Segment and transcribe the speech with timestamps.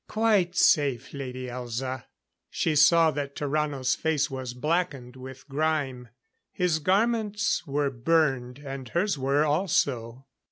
[0.07, 2.05] "Quite safe, Lady Elza."
[2.49, 6.09] She saw that Tarrano's face was blackened with grime.
[6.51, 10.25] His garments were burned, and hers were also.